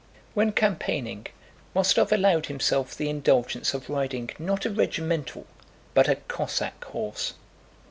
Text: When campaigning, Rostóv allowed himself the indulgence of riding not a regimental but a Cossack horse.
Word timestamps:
When 0.33 0.51
campaigning, 0.51 1.27
Rostóv 1.75 2.11
allowed 2.11 2.47
himself 2.47 2.95
the 2.97 3.07
indulgence 3.07 3.75
of 3.75 3.87
riding 3.87 4.31
not 4.39 4.65
a 4.65 4.71
regimental 4.71 5.45
but 5.93 6.07
a 6.09 6.15
Cossack 6.15 6.85
horse. 6.85 7.35